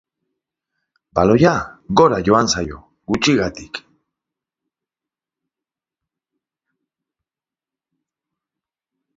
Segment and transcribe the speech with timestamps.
[1.19, 1.51] Baloia
[1.99, 2.79] gora joan zaio,
[3.13, 3.81] gutxigatik.